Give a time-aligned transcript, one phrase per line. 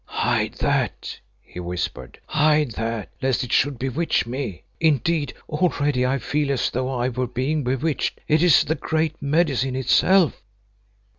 [0.05, 4.63] "Hide that!" he whispered, "hide that, lest it should bewitch me.
[4.79, 8.19] Indeed, already I feel as though I were being bewitched.
[8.27, 10.41] It is the Great Medicine itself."